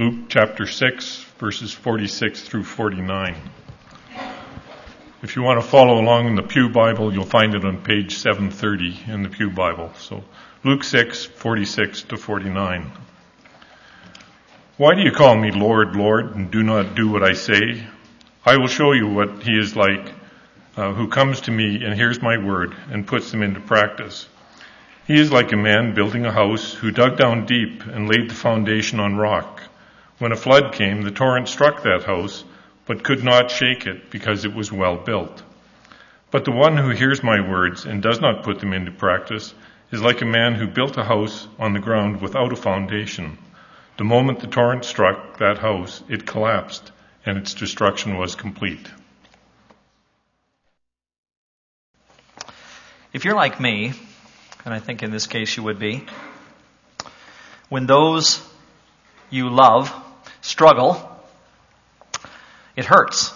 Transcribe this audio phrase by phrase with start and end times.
[0.00, 3.36] Luke chapter 6, verses 46 through 49.
[5.22, 8.16] If you want to follow along in the Pew Bible, you'll find it on page
[8.16, 9.92] 730 in the Pew Bible.
[9.98, 10.24] So
[10.64, 12.90] Luke 6, 46 to 49.
[14.78, 17.84] Why do you call me Lord, Lord, and do not do what I say?
[18.46, 20.14] I will show you what he is like
[20.78, 24.26] uh, who comes to me and hears my word and puts them into practice.
[25.06, 28.34] He is like a man building a house who dug down deep and laid the
[28.34, 29.60] foundation on rock.
[30.20, 32.44] When a flood came, the torrent struck that house,
[32.84, 35.42] but could not shake it because it was well built.
[36.30, 39.54] But the one who hears my words and does not put them into practice
[39.90, 43.38] is like a man who built a house on the ground without a foundation.
[43.96, 46.92] The moment the torrent struck that house, it collapsed,
[47.24, 48.90] and its destruction was complete.
[53.14, 53.94] If you're like me,
[54.66, 56.04] and I think in this case you would be,
[57.70, 58.46] when those
[59.30, 59.90] you love
[60.40, 61.00] struggle,
[62.76, 63.32] it hurts.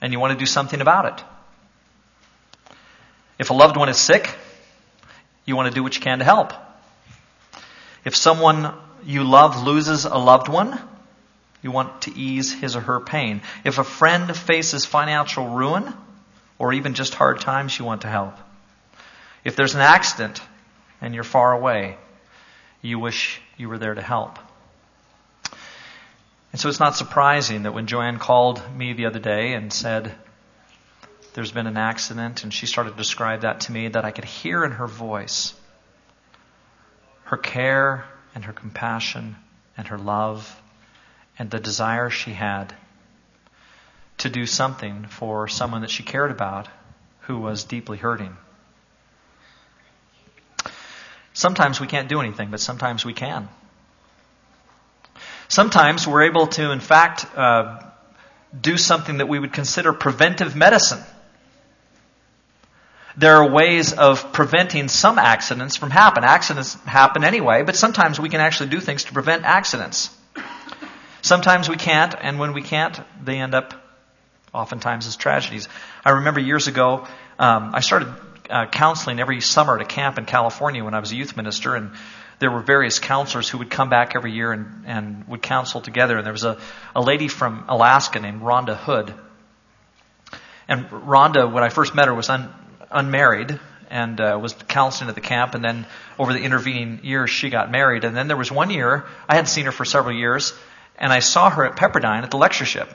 [0.00, 1.24] And you want to do something about it.
[3.38, 4.34] If a loved one is sick,
[5.44, 6.52] you want to do what you can to help.
[8.04, 8.72] If someone
[9.04, 10.80] you love loses a loved one,
[11.62, 13.42] you want to ease his or her pain.
[13.64, 15.92] If a friend faces financial ruin,
[16.58, 18.34] or even just hard times, you want to help.
[19.44, 20.40] If there's an accident
[21.00, 21.96] and you're far away,
[22.82, 24.38] you wish you were there to help.
[26.56, 30.14] And so it's not surprising that when Joanne called me the other day and said,
[31.34, 34.24] There's been an accident, and she started to describe that to me, that I could
[34.24, 35.52] hear in her voice
[37.24, 39.36] her care and her compassion
[39.76, 40.58] and her love
[41.38, 42.72] and the desire she had
[44.16, 46.68] to do something for someone that she cared about
[47.26, 48.34] who was deeply hurting.
[51.34, 53.50] Sometimes we can't do anything, but sometimes we can.
[55.48, 57.80] Sometimes we're able to, in fact, uh,
[58.58, 61.02] do something that we would consider preventive medicine.
[63.16, 66.28] There are ways of preventing some accidents from happening.
[66.28, 70.10] Accidents happen anyway, but sometimes we can actually do things to prevent accidents.
[71.22, 73.74] Sometimes we can't, and when we can't, they end up
[74.52, 75.68] oftentimes as tragedies.
[76.04, 77.06] I remember years ago,
[77.38, 78.08] um, I started
[78.50, 81.74] uh, counseling every summer at a camp in California when I was a youth minister,
[81.74, 81.92] and
[82.38, 86.18] there were various counselors who would come back every year and, and would counsel together.
[86.18, 86.58] And there was a,
[86.94, 89.14] a lady from Alaska named Rhonda Hood.
[90.68, 92.52] And Rhonda, when I first met her, was un,
[92.90, 93.58] unmarried
[93.88, 95.54] and uh, was counseling at the camp.
[95.54, 95.86] And then
[96.18, 98.04] over the intervening years, she got married.
[98.04, 100.52] And then there was one year, I hadn't seen her for several years,
[100.98, 102.88] and I saw her at Pepperdine at the lectureship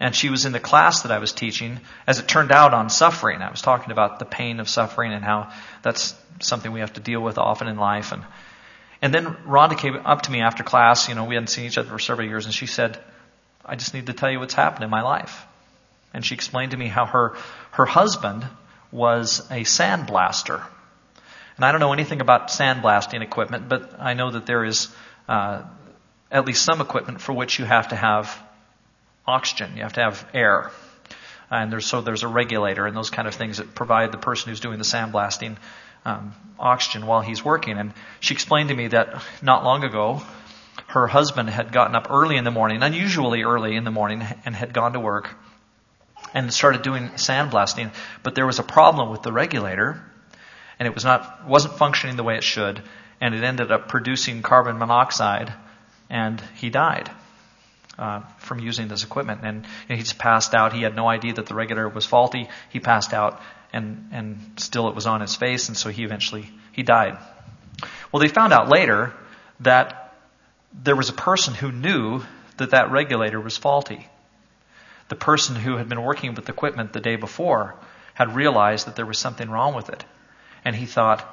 [0.00, 2.90] and she was in the class that I was teaching, as it turned out, on
[2.90, 3.42] suffering.
[3.42, 7.00] I was talking about the pain of suffering and how that's something we have to
[7.00, 8.12] deal with often in life.
[8.12, 8.22] And,
[9.00, 11.08] and then Rhonda came up to me after class.
[11.08, 12.98] You know, we hadn't seen each other for several years, and she said,
[13.64, 15.46] I just need to tell you what's happened in my life.
[16.12, 17.36] And she explained to me how her,
[17.72, 18.46] her husband
[18.92, 20.64] was a sandblaster.
[21.56, 24.88] And I don't know anything about sandblasting equipment, but I know that there is
[25.28, 25.62] uh,
[26.30, 28.43] at least some equipment for which you have to have
[29.26, 29.76] oxygen.
[29.76, 30.70] You have to have air.
[31.50, 34.50] And there's, so there's a regulator and those kind of things that provide the person
[34.50, 35.56] who's doing the sandblasting
[36.04, 37.78] um, oxygen while he's working.
[37.78, 40.22] And she explained to me that not long ago,
[40.88, 44.54] her husband had gotten up early in the morning, unusually early in the morning, and
[44.54, 45.30] had gone to work
[46.32, 47.92] and started doing sandblasting.
[48.22, 50.02] But there was a problem with the regulator,
[50.78, 52.82] and it was not wasn't functioning the way it should,
[53.20, 55.52] and it ended up producing carbon monoxide,
[56.10, 57.10] and he died
[57.98, 59.40] uh, from using this equipment.
[59.42, 60.72] And he just passed out.
[60.72, 62.48] He had no idea that the regulator was faulty.
[62.70, 63.40] He passed out,
[63.72, 67.18] and and still it was on his face, and so he eventually he died.
[68.12, 69.12] Well, they found out later
[69.60, 70.14] that
[70.72, 72.22] there was a person who knew
[72.56, 74.08] that that regulator was faulty.
[75.08, 77.74] The person who had been working with the equipment the day before
[78.14, 80.04] had realized that there was something wrong with it,
[80.64, 81.24] and he thought,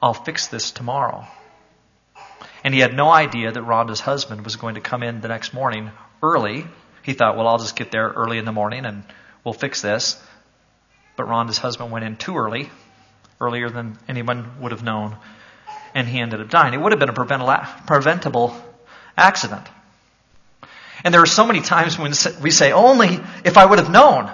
[0.00, 1.26] "I'll fix this tomorrow."
[2.68, 5.54] And he had no idea that Rhonda's husband was going to come in the next
[5.54, 5.90] morning
[6.22, 6.66] early.
[7.02, 9.04] He thought, well, I'll just get there early in the morning and
[9.42, 10.22] we'll fix this.
[11.16, 12.68] But Rhonda's husband went in too early,
[13.40, 15.16] earlier than anyone would have known,
[15.94, 16.74] and he ended up dying.
[16.74, 18.54] It would have been a preventable
[19.16, 19.66] accident.
[21.04, 22.12] And there are so many times when
[22.42, 24.30] we say, only if I would have known.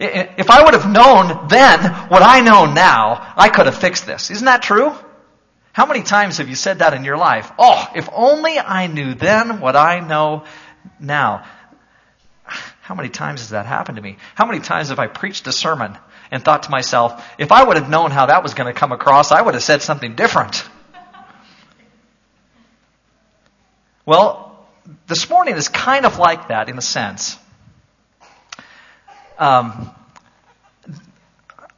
[0.00, 4.30] If I would have known then what I know now, I could have fixed this.
[4.30, 4.94] Isn't that true?
[5.72, 7.50] How many times have you said that in your life?
[7.58, 10.44] Oh, if only I knew then what I know
[11.00, 11.44] now.
[12.44, 14.18] How many times has that happened to me?
[14.34, 15.96] How many times have I preached a sermon
[16.30, 18.92] and thought to myself, if I would have known how that was going to come
[18.92, 20.62] across, I would have said something different?
[24.04, 24.66] Well,
[25.06, 27.38] this morning is kind of like that in a sense.
[29.38, 29.90] Um,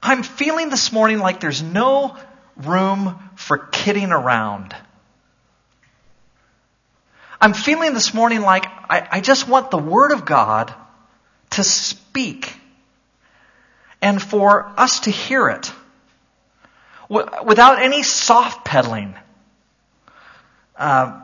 [0.02, 2.16] I'm feeling this morning like there's no
[2.56, 4.74] room for kidding around.
[7.40, 10.72] I'm feeling this morning like I, I just want the Word of God
[11.50, 12.52] to speak
[14.00, 15.72] and for us to hear it
[17.08, 19.14] without any soft pedaling.
[20.76, 21.20] Uh,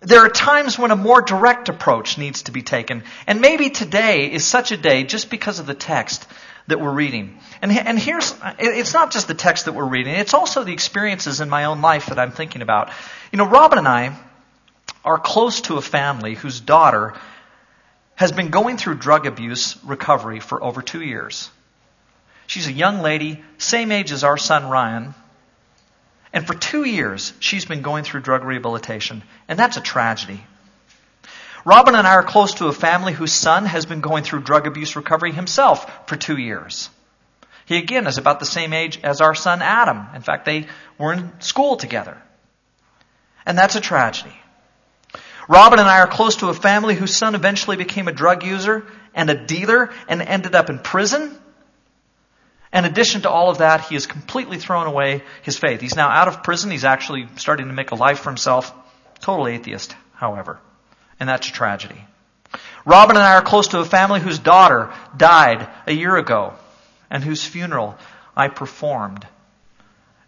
[0.00, 3.04] there are times when a more direct approach needs to be taken.
[3.26, 6.26] And maybe today is such a day just because of the text
[6.66, 7.38] that we're reading.
[7.62, 11.40] And, and here's, it's not just the text that we're reading, it's also the experiences
[11.40, 12.90] in my own life that I'm thinking about.
[13.32, 14.16] You know, Robin and I,
[15.04, 17.14] are close to a family whose daughter
[18.14, 21.50] has been going through drug abuse recovery for over two years.
[22.46, 25.14] She's a young lady, same age as our son Ryan.
[26.32, 29.22] And for two years, she's been going through drug rehabilitation.
[29.48, 30.40] And that's a tragedy.
[31.64, 34.66] Robin and I are close to a family whose son has been going through drug
[34.66, 36.88] abuse recovery himself for two years.
[37.66, 40.06] He again is about the same age as our son Adam.
[40.14, 40.66] In fact, they
[40.98, 42.20] were in school together.
[43.46, 44.34] And that's a tragedy.
[45.48, 48.86] Robin and I are close to a family whose son eventually became a drug user
[49.14, 51.36] and a dealer and ended up in prison.
[52.72, 55.80] In addition to all of that, he has completely thrown away his faith.
[55.80, 56.70] He's now out of prison.
[56.70, 58.72] He's actually starting to make a life for himself.
[59.20, 60.60] Total atheist, however.
[61.20, 62.04] And that's a tragedy.
[62.84, 66.54] Robin and I are close to a family whose daughter died a year ago
[67.10, 67.96] and whose funeral
[68.36, 69.26] I performed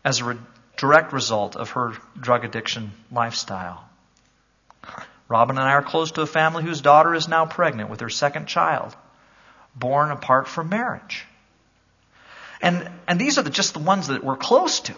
[0.04, 0.38] as a re-
[0.76, 3.88] direct result of her drug addiction lifestyle.
[5.28, 8.10] Robin and I are close to a family whose daughter is now pregnant with her
[8.10, 8.94] second child,
[9.74, 11.24] born apart from marriage.
[12.60, 14.94] And, and these are the, just the ones that we're close to.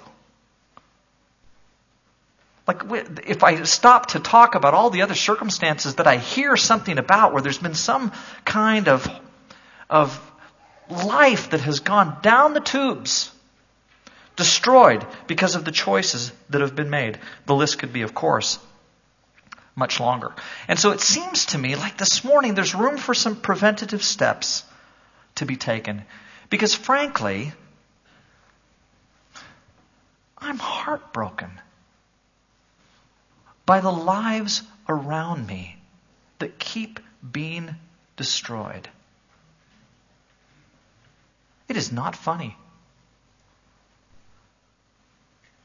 [2.66, 2.82] Like,
[3.26, 7.32] if I stop to talk about all the other circumstances that I hear something about
[7.32, 8.10] where there's been some
[8.46, 9.06] kind of,
[9.90, 10.18] of
[10.88, 13.30] life that has gone down the tubes,
[14.36, 18.58] destroyed because of the choices that have been made, the list could be, of course,
[19.76, 20.32] much longer.
[20.66, 24.64] And so it seems to me like this morning there's room for some preventative steps
[25.34, 26.04] to be taken.
[26.48, 27.52] Because frankly,
[30.38, 31.60] I'm heartbroken
[33.66, 35.76] by the lives around me
[36.38, 37.00] that keep
[37.32, 37.74] being
[38.16, 38.88] destroyed.
[41.68, 42.56] It is not funny.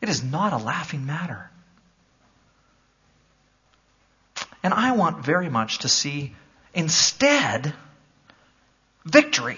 [0.01, 1.49] It is not a laughing matter.
[4.63, 6.33] And I want very much to see
[6.73, 7.73] instead
[9.05, 9.57] victory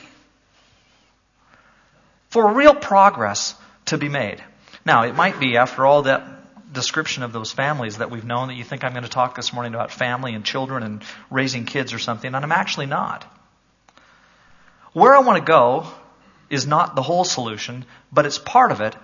[2.29, 3.55] for real progress
[3.85, 4.43] to be made.
[4.85, 6.23] Now, it might be after all that
[6.71, 9.53] description of those families that we've known that you think I'm going to talk this
[9.53, 13.25] morning about family and children and raising kids or something, and I'm actually not.
[14.93, 15.87] Where I want to go
[16.49, 18.95] is not the whole solution, but it's part of it.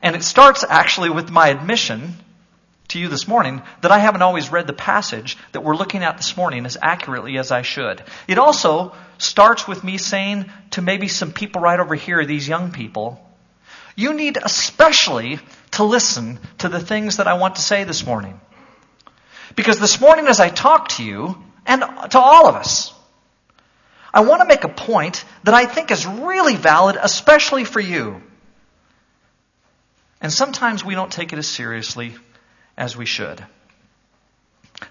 [0.00, 2.16] And it starts actually with my admission
[2.88, 6.16] to you this morning that I haven't always read the passage that we're looking at
[6.16, 8.02] this morning as accurately as I should.
[8.26, 12.72] It also starts with me saying to maybe some people right over here, these young
[12.72, 13.24] people,
[13.96, 15.38] you need especially
[15.72, 18.40] to listen to the things that I want to say this morning.
[19.54, 22.92] Because this morning as I talk to you, and to all of us,
[24.12, 28.22] I want to make a point that I think is really valid, especially for you.
[30.20, 32.14] And sometimes we don't take it as seriously
[32.76, 33.44] as we should.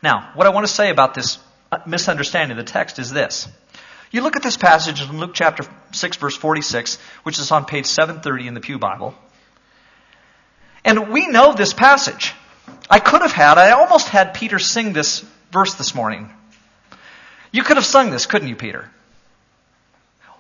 [0.02, 1.40] Now, what I want to say about this
[1.86, 3.48] misunderstanding of the text is this.
[4.12, 5.64] You look at this passage in Luke chapter
[5.94, 9.16] 6 verse 46, which is on page 730 in the Pew Bible.
[10.84, 12.34] And we know this passage.
[12.90, 16.30] I could have had, I almost had Peter sing this verse this morning.
[17.52, 18.90] You could have sung this, couldn't you, Peter?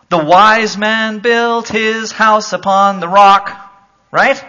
[0.09, 3.57] The wise man built his house upon the rock,
[4.11, 4.43] right?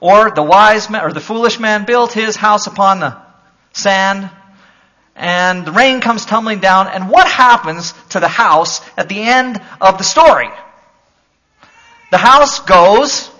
[0.00, 3.16] Or the wise man, or the foolish man built his house upon the
[3.72, 4.28] sand,
[5.18, 9.60] and the rain comes tumbling down, and what happens to the house at the end
[9.80, 10.48] of the story?
[12.10, 13.30] The house goes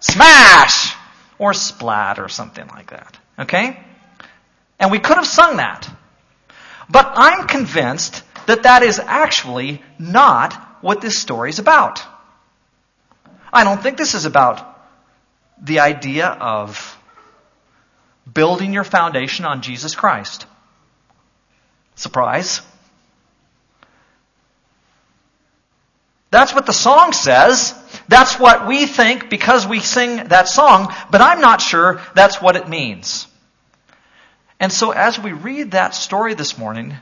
[0.00, 0.94] smash!
[1.40, 3.16] Or splat or something like that.
[3.38, 3.78] Okay?
[4.80, 5.88] And we could have sung that.
[6.90, 12.02] But I'm convinced that that is actually not what this story is about.
[13.52, 14.80] I don't think this is about
[15.62, 16.96] the idea of
[18.32, 20.46] building your foundation on Jesus Christ.
[21.98, 22.60] Surprise.
[26.30, 27.74] That's what the song says.
[28.06, 32.54] That's what we think because we sing that song, but I'm not sure that's what
[32.54, 33.26] it means.
[34.60, 36.94] And so as we read that story this morning,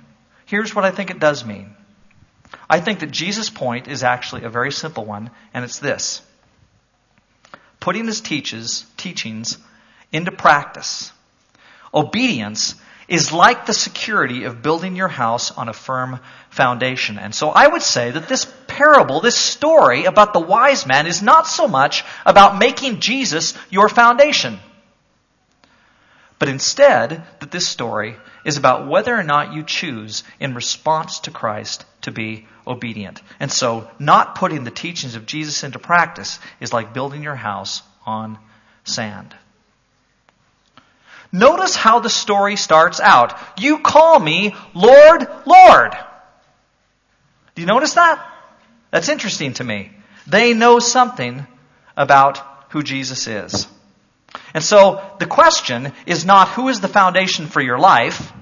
[0.47, 1.75] here's what I think it does mean.
[2.71, 6.23] I think that Jesus' point is actually a very simple one, and it's this.
[7.81, 9.59] Putting his teaches, teachings
[10.11, 11.12] into practice.
[11.93, 12.76] Obedience
[13.08, 16.18] is like the security of building your house on a firm
[16.50, 17.18] foundation.
[17.18, 21.22] And so I would say that this parable, this story about the wise man is
[21.22, 24.58] not so much about making Jesus your foundation.
[26.38, 31.30] But instead, that this story is about whether or not you choose in response to
[31.30, 33.22] Christ to be obedient.
[33.40, 37.82] And so, not putting the teachings of Jesus into practice is like building your house
[38.04, 38.38] on
[38.84, 39.34] sand.
[41.33, 43.38] Notice how the story starts out.
[43.59, 45.97] You call me Lord, Lord.
[47.54, 48.25] Do you notice that?
[48.90, 49.90] That's interesting to me.
[50.26, 51.47] They know something
[51.97, 53.66] about who Jesus is.
[54.54, 58.33] And so the question is not who is the foundation for your life,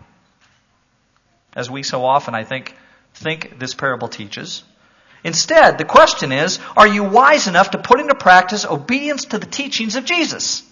[1.55, 2.75] as we so often, I think,
[3.15, 4.65] think this parable teaches.
[5.23, 9.47] Instead, the question is, are you wise enough to put into practice obedience to the
[9.47, 10.63] teachings of Jesus?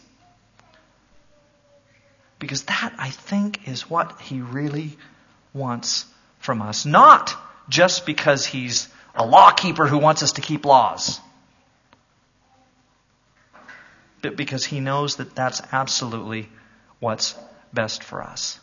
[2.42, 4.98] Because that, I think, is what he really
[5.54, 6.06] wants
[6.40, 6.84] from us.
[6.84, 7.36] Not
[7.68, 11.20] just because he's a law keeper who wants us to keep laws,
[14.22, 16.48] but because he knows that that's absolutely
[16.98, 17.36] what's
[17.72, 18.58] best for us.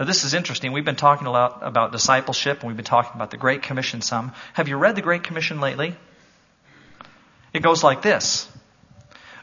[0.00, 0.72] Now, this is interesting.
[0.72, 4.00] We've been talking a lot about discipleship, and we've been talking about the Great Commission
[4.00, 4.32] some.
[4.54, 5.94] Have you read the Great Commission lately?
[7.52, 8.48] It goes like this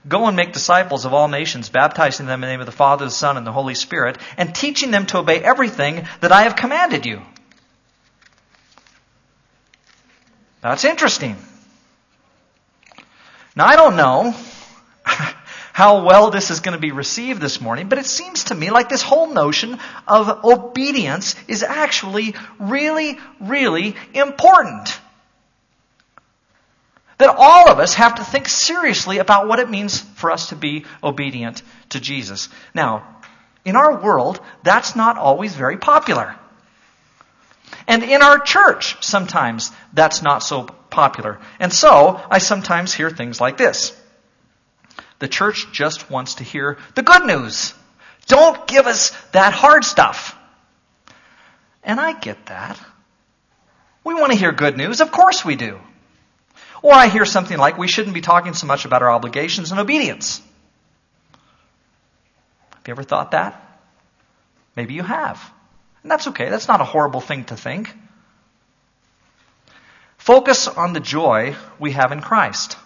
[0.07, 3.05] Go and make disciples of all nations, baptizing them in the name of the Father,
[3.05, 6.55] the Son, and the Holy Spirit, and teaching them to obey everything that I have
[6.55, 7.21] commanded you.
[10.61, 11.35] That's interesting.
[13.55, 14.35] Now, I don't know
[15.73, 18.69] how well this is going to be received this morning, but it seems to me
[18.69, 24.99] like this whole notion of obedience is actually really, really important.
[27.17, 30.55] That all of us have to think seriously about what it means for us to
[30.55, 32.49] be obedient to Jesus.
[32.73, 33.21] Now,
[33.63, 36.35] in our world, that's not always very popular.
[37.87, 41.39] And in our church, sometimes that's not so popular.
[41.59, 43.99] And so, I sometimes hear things like this.
[45.19, 47.73] The church just wants to hear the good news.
[48.27, 50.37] Don't give us that hard stuff.
[51.83, 52.79] And I get that.
[54.03, 55.01] We want to hear good news.
[55.01, 55.79] Of course we do.
[56.85, 59.79] Or I hear something like, we shouldn't be talking so much about our obligations and
[59.79, 60.39] obedience.
[62.75, 63.59] Have you ever thought that?
[64.75, 65.41] Maybe you have.
[66.03, 66.47] And that's okay.
[66.47, 67.91] That's not a horrible thing to think.
[70.19, 72.77] Focus on the joy we have in Christ.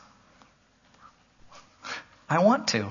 [2.29, 2.89] I want to.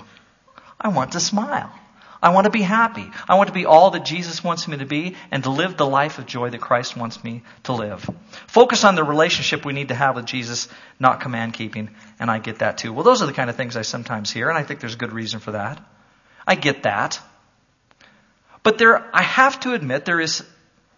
[0.78, 1.72] I want to smile.
[2.20, 3.08] I want to be happy.
[3.28, 5.86] I want to be all that Jesus wants me to be and to live the
[5.86, 8.08] life of joy that Christ wants me to live.
[8.48, 12.38] Focus on the relationship we need to have with Jesus, not command keeping, and I
[12.38, 12.92] get that too.
[12.92, 15.12] Well, those are the kind of things I sometimes hear, and I think there's good
[15.12, 15.80] reason for that.
[16.46, 17.20] I get that.
[18.64, 20.44] But there, I have to admit, there is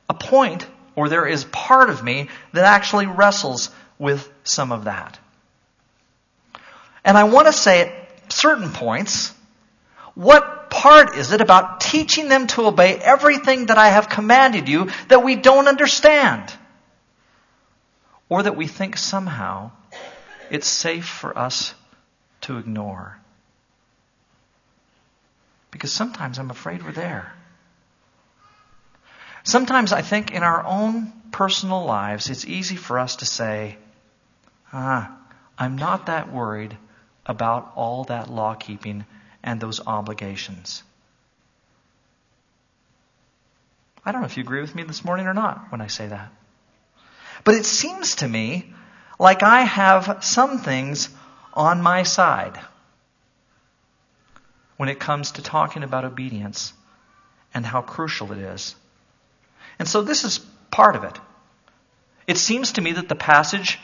[0.08, 5.18] a point, or there is part of me that actually wrestles with some of that.
[7.04, 9.34] And I want to say at certain points,
[10.14, 14.88] what part is it about teaching them to obey everything that I have commanded you
[15.08, 16.50] that we don't understand?
[18.30, 19.72] Or that we think somehow
[20.50, 21.74] it's safe for us
[22.42, 23.18] to ignore?
[25.70, 27.30] Because sometimes I'm afraid we're there.
[29.44, 33.76] Sometimes I think in our own personal lives, it's easy for us to say,
[34.72, 35.14] ah,
[35.58, 36.74] I'm not that worried
[37.26, 39.04] about all that law keeping
[39.42, 40.82] and those obligations.
[44.04, 46.06] I don't know if you agree with me this morning or not when I say
[46.06, 46.32] that.
[47.44, 48.72] But it seems to me
[49.18, 51.08] like I have some things
[51.52, 52.58] on my side
[54.76, 56.72] when it comes to talking about obedience
[57.52, 58.74] and how crucial it is.
[59.78, 60.38] And so this is
[60.70, 61.18] part of it.
[62.26, 63.78] It seems to me that the passage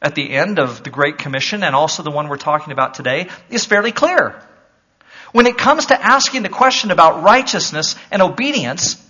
[0.00, 3.28] at the end of the Great Commission and also the one we're talking about today
[3.50, 4.42] is fairly clear.
[5.32, 9.02] When it comes to asking the question about righteousness and obedience,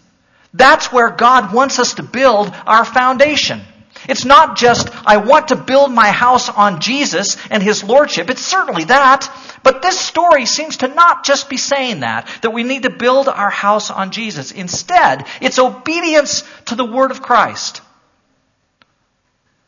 [0.55, 3.61] that's where God wants us to build our foundation.
[4.09, 8.31] It's not just, I want to build my house on Jesus and His Lordship.
[8.31, 9.31] It's certainly that.
[9.63, 13.29] But this story seems to not just be saying that, that we need to build
[13.29, 14.51] our house on Jesus.
[14.51, 17.81] Instead, it's obedience to the Word of Christ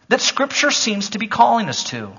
[0.08, 2.12] that Scripture seems to be calling us to.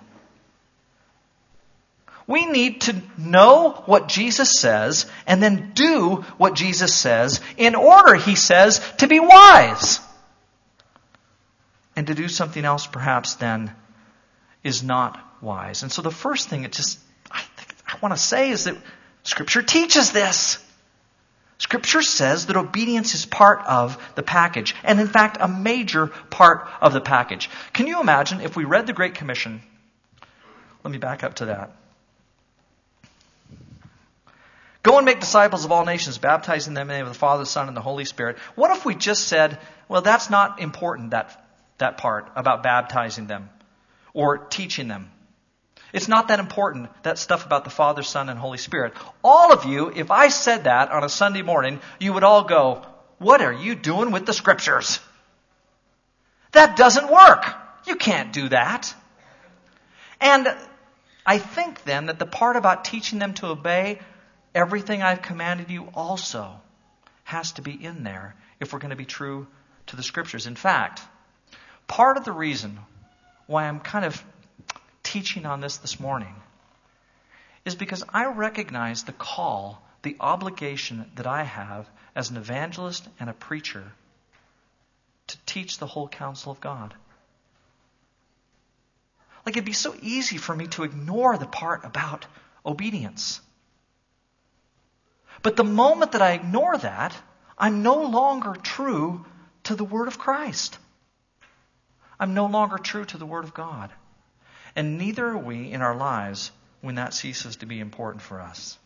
[2.28, 8.16] We need to know what Jesus says and then do what Jesus says in order,
[8.16, 10.00] he says, to be wise.
[11.96, 13.72] And to do something else perhaps then
[14.64, 15.84] is not wise.
[15.84, 17.00] And so the first thing it just
[17.32, 17.44] I,
[17.88, 18.76] I want to say is that
[19.24, 20.64] Scripture teaches this.
[21.58, 26.68] Scripture says that obedience is part of the package, and in fact, a major part
[26.82, 27.50] of the package.
[27.72, 29.62] Can you imagine if we read the Great Commission?
[30.84, 31.72] Let me back up to that.
[34.86, 37.42] Go and make disciples of all nations, baptizing them in the name of the Father,
[37.42, 38.38] the Son, and the Holy Spirit.
[38.54, 41.44] What if we just said, well, that's not important, that,
[41.80, 43.50] that part about baptizing them
[44.14, 45.10] or teaching them?
[45.92, 48.94] It's not that important, that stuff about the Father, Son, and Holy Spirit.
[49.24, 52.86] All of you, if I said that on a Sunday morning, you would all go,
[53.18, 55.00] What are you doing with the Scriptures?
[56.52, 57.44] That doesn't work.
[57.88, 58.94] You can't do that.
[60.22, 60.48] And
[61.26, 63.98] I think then that the part about teaching them to obey
[64.56, 66.60] everything I've commanded you also
[67.26, 69.46] has to be in there if we're going to be true
[69.88, 70.48] to the Scriptures.
[70.48, 71.02] In fact,
[71.88, 72.80] part of the reason
[73.46, 74.24] why I'm kind of
[75.04, 76.34] teaching on this this morning
[77.66, 83.30] is because I recognize the call, the obligation that I have as an evangelist and
[83.30, 83.92] a preacher
[85.28, 86.94] to teach the whole counsel of God.
[89.46, 92.26] Like it'd be so easy for me to ignore the part about
[92.66, 93.42] obedience.
[95.42, 97.16] But the moment that I ignore that,
[97.58, 99.26] I'm no longer true
[99.64, 100.78] to the Word of Christ.
[102.20, 103.92] I'm no longer true to the Word of God.
[104.76, 106.52] And neither are we in our lives
[106.82, 108.78] when that ceases to be important for us.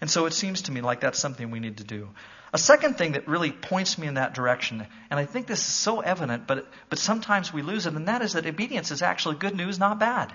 [0.00, 2.10] And so it seems to me like that's something we need to do.
[2.52, 5.72] A second thing that really points me in that direction, and I think this is
[5.72, 9.36] so evident, but, but sometimes we lose it, and that is that obedience is actually
[9.36, 10.32] good news, not bad.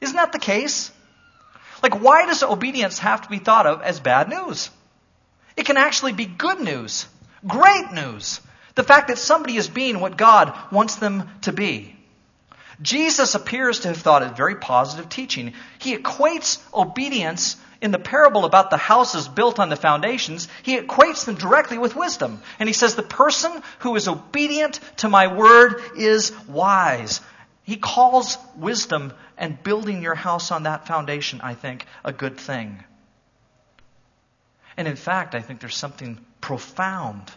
[0.00, 0.90] Isn't that the case?
[1.82, 4.70] Like, why does obedience have to be thought of as bad news?
[5.56, 7.06] It can actually be good news,
[7.46, 8.40] great news.
[8.74, 11.96] The fact that somebody is being what God wants them to be.
[12.80, 15.52] Jesus appears to have thought it very positive teaching.
[15.78, 21.24] He equates obedience in the parable about the houses built on the foundations, he equates
[21.24, 22.40] them directly with wisdom.
[22.60, 27.20] And he says, The person who is obedient to my word is wise.
[27.64, 32.82] He calls wisdom and building your house on that foundation, I think, a good thing.
[34.76, 37.30] And in fact, I think there's something profound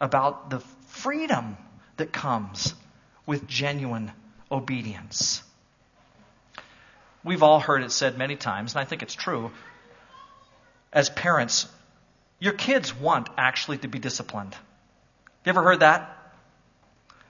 [0.00, 1.56] about the freedom
[1.96, 2.74] that comes
[3.24, 4.12] with genuine
[4.52, 5.42] obedience.
[7.24, 9.50] We've all heard it said many times, and I think it's true.
[10.92, 11.66] As parents,
[12.38, 14.54] your kids want actually to be disciplined.
[15.44, 16.12] You ever heard that?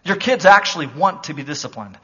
[0.05, 1.97] Your kids actually want to be disciplined.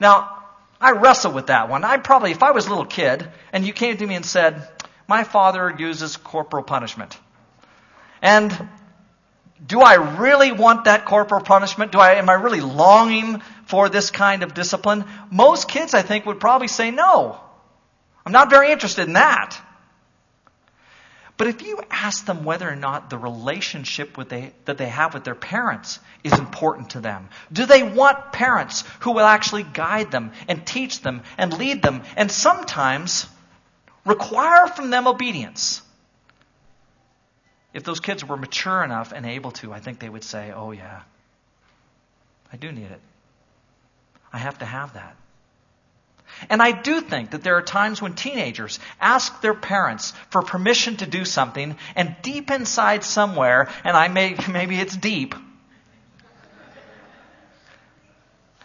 [0.00, 0.38] Now,
[0.80, 1.84] I wrestle with that one.
[1.84, 4.66] I probably, if I was a little kid and you came to me and said,
[5.06, 7.16] My father uses corporal punishment.
[8.22, 8.68] And
[9.64, 11.92] do I really want that corporal punishment?
[11.92, 15.04] Do I, am I really longing for this kind of discipline?
[15.30, 17.38] Most kids, I think, would probably say no.
[18.24, 19.60] I'm not very interested in that.
[21.40, 25.24] But if you ask them whether or not the relationship they, that they have with
[25.24, 30.32] their parents is important to them, do they want parents who will actually guide them
[30.48, 33.26] and teach them and lead them and sometimes
[34.04, 35.80] require from them obedience?
[37.72, 40.72] If those kids were mature enough and able to, I think they would say, Oh,
[40.72, 41.00] yeah,
[42.52, 43.00] I do need it.
[44.30, 45.16] I have to have that.
[46.48, 50.96] And I do think that there are times when teenagers ask their parents for permission
[50.98, 55.34] to do something, and deep inside somewhere, and I may, maybe it's deep,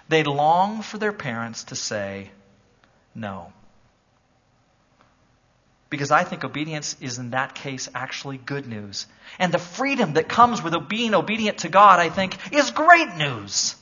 [0.07, 2.29] they long for their parents to say
[3.13, 3.51] no.
[5.89, 9.07] Because I think obedience is in that case actually good news.
[9.39, 13.75] And the freedom that comes with being obedient to God, I think, is great news.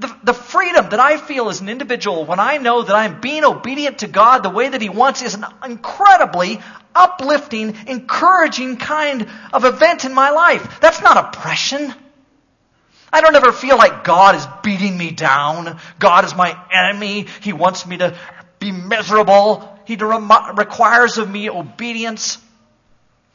[0.00, 3.44] The, the freedom that I feel as an individual when I know that I'm being
[3.44, 6.60] obedient to God the way that He wants is an incredibly
[6.94, 10.80] uplifting, encouraging kind of event in my life.
[10.80, 11.94] That's not oppression.
[13.12, 15.78] I don't ever feel like God is beating me down.
[15.98, 17.26] God is my enemy.
[17.42, 18.16] He wants me to
[18.58, 19.78] be miserable.
[19.84, 22.38] He requires of me obedience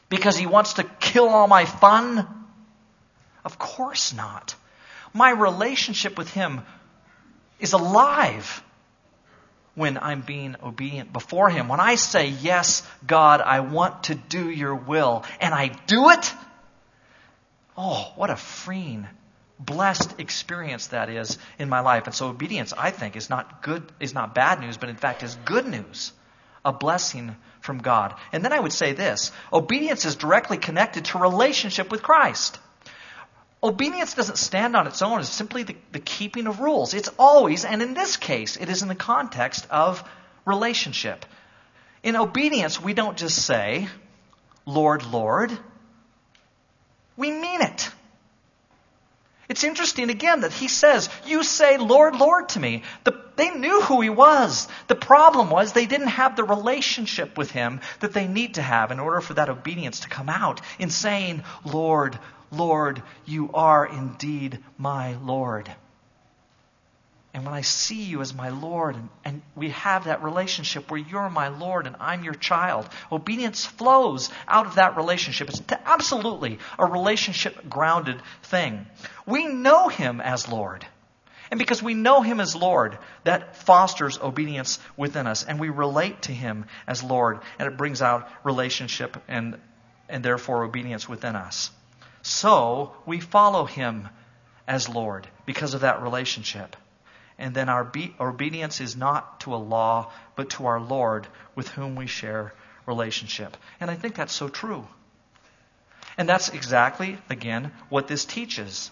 [0.08, 2.26] because he wants to kill all my fun?
[3.44, 4.54] Of course not.
[5.16, 6.60] My relationship with him
[7.58, 8.62] is alive
[9.74, 11.68] when I'm being obedient before him.
[11.68, 16.34] When I say, Yes, God, I want to do your will, and I do it,
[17.78, 19.06] oh, what a freeing,
[19.58, 22.04] blessed experience that is in my life.
[22.04, 25.22] And so obedience, I think, is not good, is not bad news, but in fact
[25.22, 26.12] is good news
[26.62, 28.14] a blessing from God.
[28.32, 32.58] And then I would say this obedience is directly connected to relationship with Christ.
[33.66, 36.94] Obedience doesn't stand on its own It's simply the, the, keeping of rules.
[36.94, 40.08] It's always, and in this case, it is in the context of
[40.44, 41.26] relationship.
[42.04, 43.88] In obedience, we don't just say,
[44.66, 45.50] Lord, Lord.
[47.16, 47.90] We mean it.
[49.48, 52.84] It's interesting again that he says, You say, Lord, Lord to me.
[53.02, 54.66] The, they knew who he was.
[54.88, 58.90] The problem was they didn't have the relationship with him that they need to have
[58.90, 62.18] in order for that obedience to come out in saying, Lord,
[62.50, 65.70] Lord, you are indeed my Lord.
[67.36, 70.98] And when I see you as my Lord, and, and, we have that relationship where
[70.98, 75.50] you're my Lord and I'm your child, obedience flows out of that relationship.
[75.50, 78.86] It's absolutely a relationship grounded thing.
[79.26, 80.86] We know Him as Lord.
[81.50, 85.44] And because we know Him as Lord, that fosters obedience within us.
[85.44, 87.40] And we relate to Him as Lord.
[87.58, 89.58] And it brings out relationship and,
[90.08, 91.70] and therefore obedience within us.
[92.22, 94.08] So we follow Him
[94.66, 96.76] as Lord because of that relationship
[97.38, 101.68] and then our be- obedience is not to a law, but to our Lord with
[101.68, 102.54] whom we share
[102.86, 103.56] relationship.
[103.80, 104.86] And I think that's so true.
[106.16, 108.90] And that's exactly, again, what this teaches.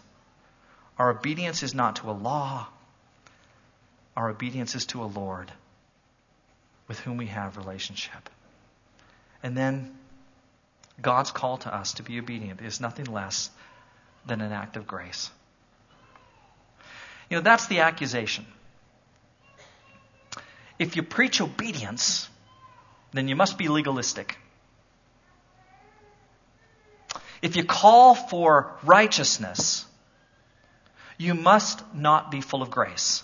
[0.98, 2.68] Our obedience is not to a law,
[4.16, 5.50] our obedience is to a Lord
[6.86, 8.30] with whom we have relationship.
[9.42, 9.94] And then
[11.00, 13.50] God's call to us to be obedient is nothing less
[14.26, 15.30] than an act of grace.
[17.28, 18.46] You know, that's the accusation.
[20.78, 22.28] If you preach obedience,
[23.12, 24.36] then you must be legalistic.
[27.42, 29.84] If you call for righteousness,
[31.18, 33.22] you must not be full of grace.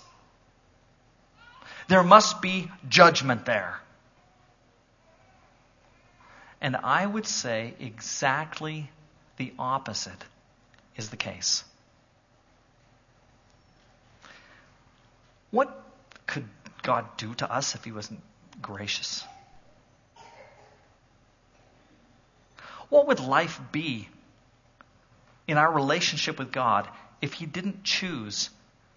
[1.87, 3.79] There must be judgment there.
[6.61, 8.89] And I would say exactly
[9.37, 10.23] the opposite
[10.95, 11.63] is the case.
[15.49, 15.83] What
[16.27, 16.47] could
[16.83, 18.21] God do to us if He wasn't
[18.61, 19.25] gracious?
[22.89, 24.07] What would life be
[25.47, 26.87] in our relationship with God
[27.21, 28.49] if He didn't choose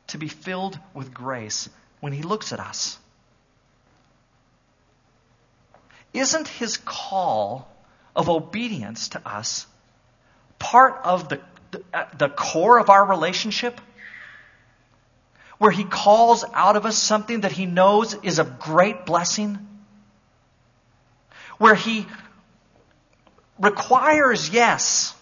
[0.08, 1.68] to be filled with grace
[2.00, 2.98] when He looks at us?
[6.12, 7.68] Isn't His call
[8.14, 9.66] of obedience to us
[10.58, 11.40] part of the,
[12.18, 13.80] the, core of our relationship?
[15.58, 19.58] where He calls out of us something that He knows is a great blessing,
[21.58, 22.06] where He
[23.58, 25.14] requires yes,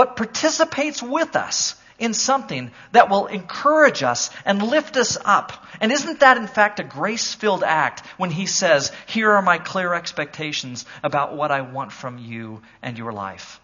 [0.00, 5.66] but participates with us in something that will encourage us and lift us up.
[5.78, 9.58] And isn't that, in fact, a grace filled act when He says, Here are my
[9.58, 13.60] clear expectations about what I want from you and your life?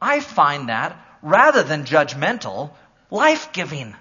[0.00, 2.70] I find that, rather than judgmental,
[3.10, 3.96] life giving.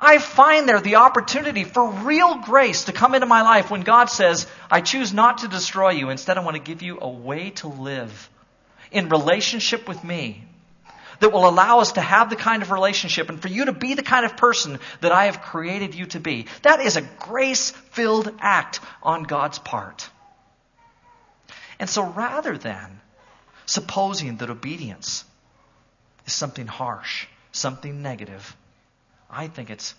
[0.00, 4.06] I find there the opportunity for real grace to come into my life when God
[4.06, 6.10] says, I choose not to destroy you.
[6.10, 8.28] Instead, I want to give you a way to live
[8.90, 10.44] in relationship with me
[11.20, 13.94] that will allow us to have the kind of relationship and for you to be
[13.94, 16.46] the kind of person that I have created you to be.
[16.62, 20.08] That is a grace filled act on God's part.
[21.78, 23.00] And so rather than
[23.66, 25.24] supposing that obedience
[26.26, 28.56] is something harsh, something negative.
[29.30, 29.94] I think it's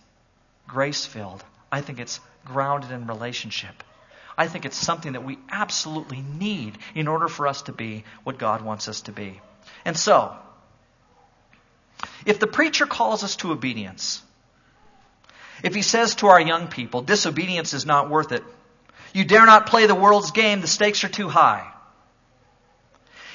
[0.68, 1.44] grace filled.
[1.72, 3.84] I think it's grounded in relationship.
[4.42, 8.40] I think it's something that we absolutely need in order for us to be what
[8.40, 9.40] God wants us to be.
[9.86, 10.36] And so,
[12.26, 14.24] if the preacher calls us to obedience,
[15.62, 18.44] if he says to our young people, disobedience is not worth it,
[19.14, 21.72] you dare not play the world's game, the stakes are too high.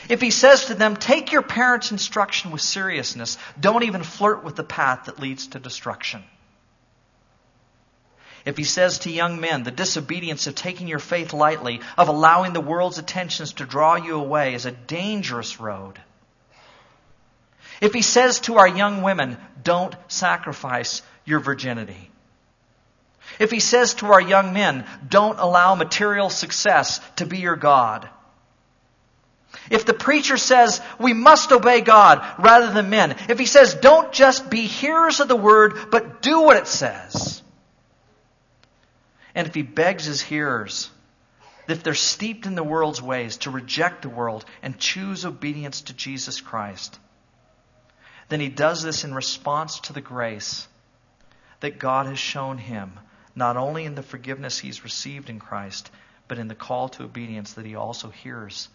[0.08, 4.56] If he says to them, take your parents' instruction with seriousness, don't even flirt with
[4.56, 6.24] the path that leads to destruction.
[8.46, 12.52] If he says to young men, the disobedience of taking your faith lightly, of allowing
[12.52, 16.00] the world's attentions to draw you away is a dangerous road.
[17.80, 22.10] If he says to our young women, don't sacrifice your virginity.
[23.40, 28.08] If he says to our young men, don't allow material success to be your God.
[29.70, 34.12] If the preacher says we must obey God rather than men, if he says don't
[34.12, 37.42] just be hearers of the word, but do what it says,
[39.36, 40.90] and if he begs his hearers,
[41.68, 45.92] if they're steeped in the world's ways, to reject the world and choose obedience to
[45.92, 46.98] Jesus Christ,
[48.30, 50.66] then he does this in response to the grace
[51.60, 52.98] that God has shown him
[53.34, 55.90] not only in the forgiveness he's received in Christ,
[56.28, 58.70] but in the call to obedience that he also hears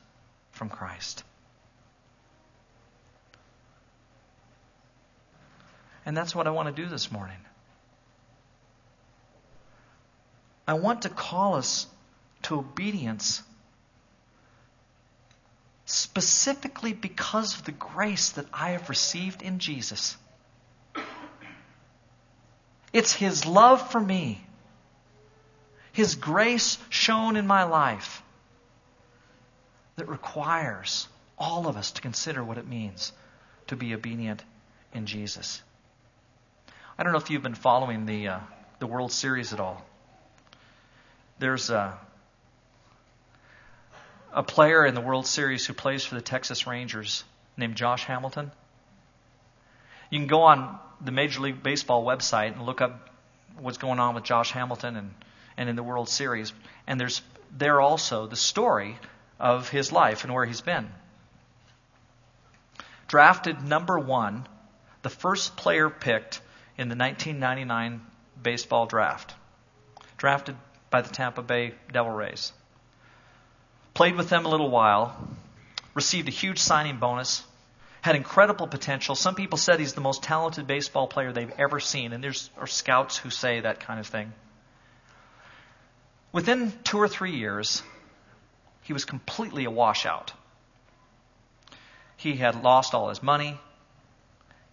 [0.52, 1.24] from Christ.
[6.06, 7.38] And that's what I want to do this morning.
[10.67, 11.88] I want to call us
[12.43, 13.43] to obedience
[15.86, 20.15] specifically because of the grace that I have received in Jesus.
[22.93, 24.43] It's His love for me,
[25.91, 28.21] His grace shown in my life
[29.95, 33.12] that requires all of us to consider what it means
[33.67, 34.43] to be obedient
[34.93, 35.62] in Jesus.
[36.97, 38.39] I don't know if you've been following the, uh,
[38.80, 39.86] the World Series at all.
[41.41, 41.97] There's a,
[44.32, 47.23] a player in the World Series who plays for the Texas Rangers
[47.58, 48.51] named Josh Hamilton.
[50.12, 53.10] You can go on the Major League Baseball website and look up
[53.58, 55.15] what's going on with Josh Hamilton and,
[55.58, 56.54] and in the World Series.
[56.86, 57.23] And there's
[57.58, 58.99] there also the story
[59.39, 60.91] of his life and where he's been.
[63.08, 64.45] Drafted number one,
[65.01, 66.39] the first player picked
[66.77, 68.01] in the 1999
[68.43, 69.34] baseball draft.
[70.17, 70.56] Drafted
[70.91, 72.54] by the Tampa Bay Devil Rays.
[73.95, 75.17] Played with them a little while,
[75.95, 77.43] received a huge signing bonus,
[78.01, 79.15] had incredible potential.
[79.15, 82.67] Some people said he's the most talented baseball player they've ever seen, and there's are
[82.67, 84.34] scouts who say that kind of thing.
[86.32, 87.84] Within two or three years,
[88.84, 90.34] he was completely a washout.
[92.17, 93.58] He had lost all his money.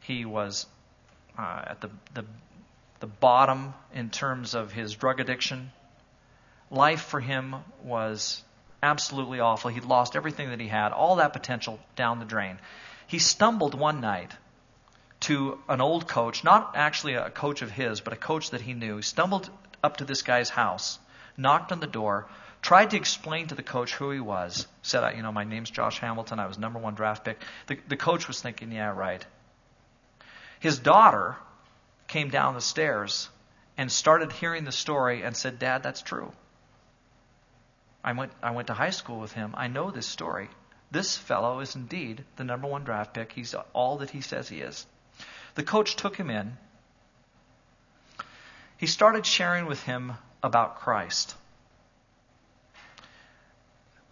[0.01, 0.67] He was
[1.37, 2.25] uh, at the, the,
[3.01, 5.71] the bottom in terms of his drug addiction.
[6.71, 8.43] Life for him was
[8.83, 9.71] absolutely awful.
[9.71, 12.59] He'd lost everything that he had, all that potential down the drain.
[13.07, 14.37] He stumbled one night
[15.21, 18.75] to an old coach, not actually a coach of his, but a coach that he
[18.75, 18.97] knew.
[18.97, 19.51] He stumbled
[19.83, 20.99] up to this guy's house,
[21.37, 22.29] knocked on the door,
[22.61, 25.99] tried to explain to the coach who he was, said, you know, my name's Josh
[25.99, 27.41] Hamilton, I was number one draft pick.
[27.67, 29.25] The, the coach was thinking, yeah, right.
[30.61, 31.37] His daughter
[32.09, 33.29] came down the stairs
[33.77, 36.33] and started hearing the story and said, Dad, that's true.
[38.09, 39.53] I went, I went to high school with him.
[39.55, 40.49] I know this story.
[40.91, 43.33] This fellow is indeed the number one draft pick.
[43.33, 44.87] He's all that he says he is.
[45.57, 46.57] The coach took him in.
[48.79, 51.35] He started sharing with him about Christ.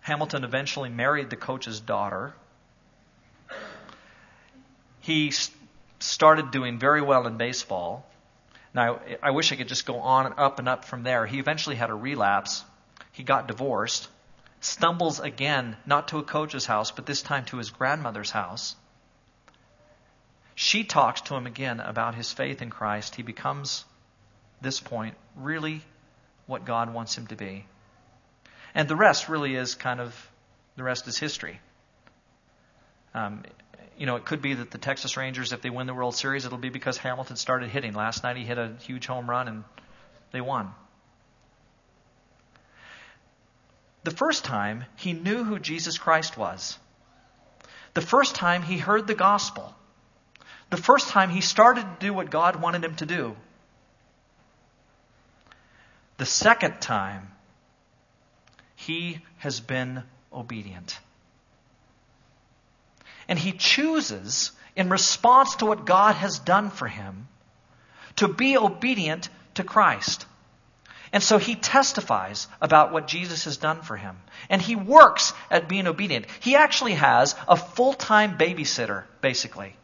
[0.01, 2.35] Hamilton eventually married the coach's daughter.
[5.01, 5.33] He
[6.01, 8.07] started doing very well in baseball.
[8.75, 11.25] Now, I wish I could just go on and up and up from there.
[11.25, 12.63] He eventually had a relapse.
[13.17, 14.09] He got divorced,
[14.61, 18.77] stumbles again, not to a coach's house, but this time to his grandmother's house.
[20.55, 23.15] She talks to him again about his faith in Christ.
[23.15, 23.87] He becomes,
[24.61, 25.81] this point, really
[26.45, 27.65] what God wants him to be.
[28.75, 30.31] And the rest really is kind of,
[30.77, 31.59] the rest is history.
[33.15, 33.45] Um,
[33.97, 36.45] you know, it could be that the Texas Rangers, if they win the World Series,
[36.45, 37.95] it'll be because Hamilton started hitting.
[37.95, 39.65] Last night he hit a huge home run and
[40.33, 40.75] they won.
[44.07, 46.79] The first time he knew who Jesus Christ was.
[47.95, 49.75] The first time he heard the gospel.
[50.71, 53.35] The first time he started to do what God wanted him to do.
[56.19, 57.33] The second time
[58.77, 61.01] he has been obedient.
[63.27, 67.27] And he chooses, in response to what God has done for him,
[68.15, 70.27] to be obedient to Christ.
[71.17, 74.19] And so he testifies about what Jesus has done for him.
[74.51, 76.27] And he works at being obedient.
[76.41, 79.75] He actually has a full time babysitter, basically.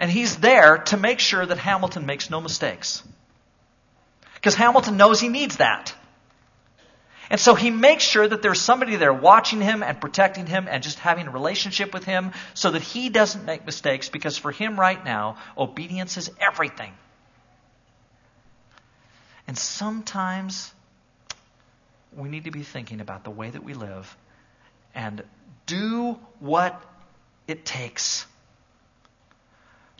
[0.00, 3.04] And he's there to make sure that Hamilton makes no mistakes.
[4.34, 5.94] Because Hamilton knows he needs that.
[7.30, 10.82] And so he makes sure that there's somebody there watching him and protecting him and
[10.82, 14.74] just having a relationship with him so that he doesn't make mistakes because for him
[14.78, 16.92] right now, obedience is everything.
[19.46, 20.72] And sometimes
[22.16, 24.16] we need to be thinking about the way that we live
[24.94, 25.22] and
[25.66, 26.80] do what
[27.46, 28.26] it takes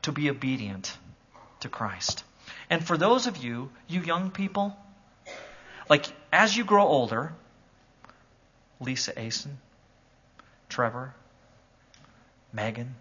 [0.02, 0.96] to be obedient
[1.60, 2.24] to Christ.
[2.70, 4.76] And for those of you, you young people,
[5.88, 7.32] like, as you grow older,
[8.80, 9.56] Lisa Asen,
[10.68, 11.14] Trevor,
[12.52, 12.94] Megan,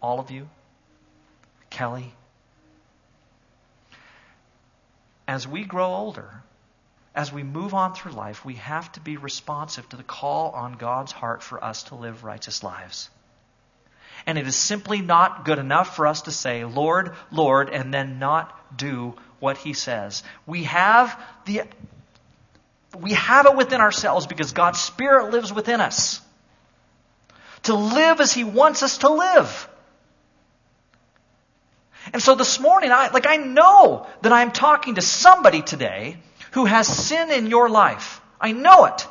[0.00, 0.48] all of you,
[1.70, 2.12] Kelly,
[5.26, 6.42] as we grow older,
[7.14, 10.74] as we move on through life, we have to be responsive to the call on
[10.74, 13.10] God's heart for us to live righteous lives.
[14.26, 18.18] And it is simply not good enough for us to say, Lord, Lord, and then
[18.18, 20.22] not do what he says.
[20.46, 21.62] We have the
[23.00, 26.20] we have it within ourselves because God's Spirit lives within us.
[27.64, 29.68] To live as He wants us to live.
[32.12, 36.16] And so this morning, I, like I know that I'm talking to somebody today
[36.52, 38.20] who has sin in your life.
[38.40, 39.06] I know it.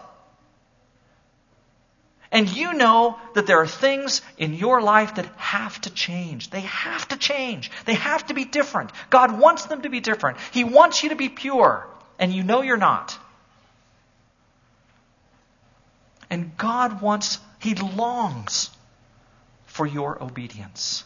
[2.31, 6.49] And you know that there are things in your life that have to change.
[6.49, 7.71] They have to change.
[7.85, 8.91] They have to be different.
[9.09, 10.37] God wants them to be different.
[10.51, 11.87] He wants you to be pure,
[12.19, 13.17] and you know you're not.
[16.29, 18.69] And God wants, He longs
[19.67, 21.03] for your obedience.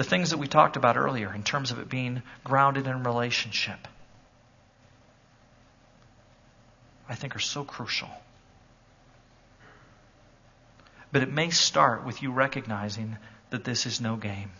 [0.00, 3.86] The things that we talked about earlier in terms of it being grounded in relationship.
[7.06, 8.08] I think are so crucial.
[11.12, 13.18] But it may start with you recognizing
[13.50, 14.52] that this is no game.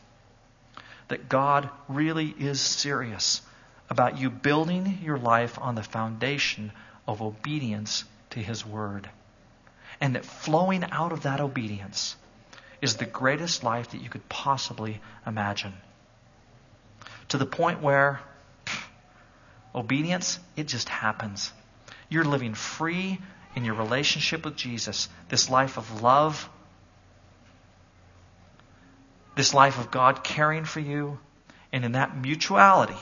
[1.08, 3.40] That God really is serious
[3.88, 6.70] about you building your life on the foundation
[7.08, 9.08] of obedience to His Word.
[10.02, 12.16] And that flowing out of that obedience
[12.82, 15.74] is the greatest life that you could possibly imagine.
[17.28, 18.20] To the point where
[18.66, 18.84] pff,
[19.74, 21.52] obedience, it just happens.
[22.08, 23.18] You're living free
[23.54, 26.48] in your relationship with Jesus, this life of love,
[29.36, 31.18] this life of God caring for you,
[31.72, 32.98] and in that mutuality,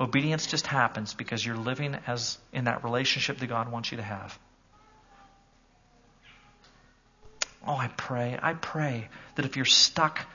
[0.00, 4.02] obedience just happens because you're living as in that relationship that God wants you to
[4.02, 4.38] have.
[7.66, 10.26] Oh, I pray, I pray that if you're stuck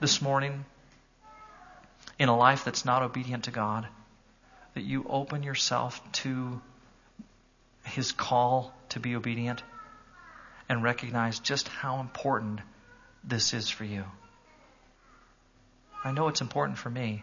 [0.00, 0.64] this morning
[2.18, 3.86] in a life that's not obedient to God,
[4.74, 6.60] that you open yourself to
[7.84, 9.62] his call to be obedient
[10.68, 12.60] and recognize just how important
[13.22, 14.04] this is for you.
[16.02, 17.22] I know it's important for me.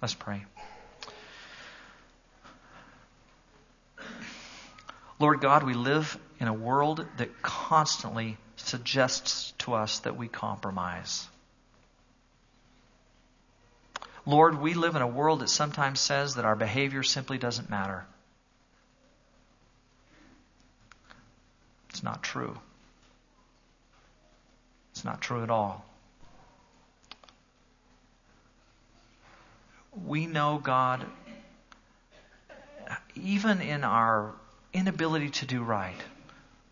[0.00, 0.44] Let's pray.
[5.18, 11.26] Lord God, we live in a world that constantly suggests to us that we compromise.
[14.24, 18.04] Lord, we live in a world that sometimes says that our behavior simply doesn't matter.
[21.88, 22.56] It's not true.
[24.92, 25.84] It's not true at all.
[30.06, 31.04] We know God,
[33.16, 34.34] even in our
[34.72, 35.96] inability to do right.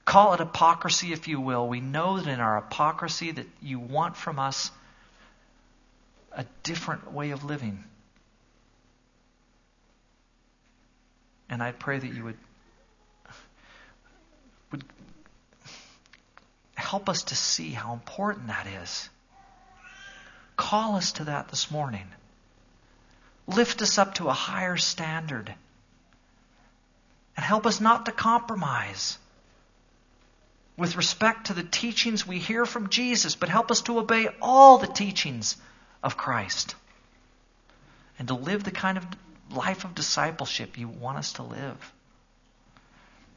[0.05, 1.69] Call it hypocrisy if you will.
[1.69, 4.71] We know that in our hypocrisy that you want from us
[6.33, 7.83] a different way of living.
[11.49, 12.39] And I pray that you would,
[14.71, 14.85] would
[16.75, 19.09] help us to see how important that is.
[20.57, 22.07] Call us to that this morning.
[23.47, 25.55] Lift us up to a higher standard.
[27.47, 29.19] Help us not to compromise
[30.77, 34.79] with respect to the teachings we hear from Jesus, but help us to obey all
[34.79, 35.57] the teachings
[36.03, 36.75] of Christ
[38.19, 39.07] and to live the kind of
[39.55, 41.93] life of discipleship you want us to live.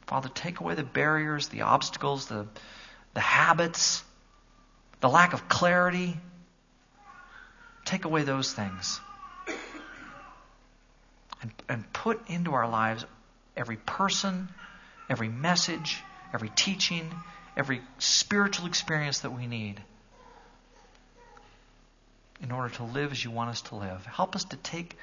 [0.08, 2.48] Father, take away the barriers, the obstacles, the,
[3.14, 4.02] the habits,
[4.98, 6.16] the lack of clarity.
[7.84, 9.00] Take away those things.
[11.42, 13.04] And, and put into our lives
[13.56, 14.48] every person,
[15.08, 17.10] every message, every teaching,
[17.56, 19.80] every spiritual experience that we need
[22.42, 24.06] in order to live as you want us to live.
[24.06, 24.96] Help us to take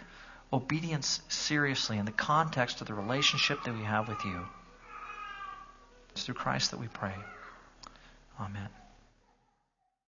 [0.52, 4.46] obedience seriously in the context of the relationship that we have with you.
[6.12, 7.14] It's through Christ that we pray.
[8.40, 8.70] Amen.